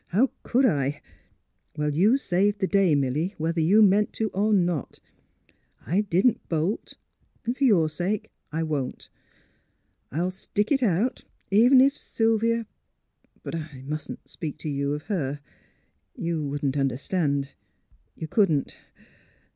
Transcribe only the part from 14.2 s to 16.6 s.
speak to you of her. lYou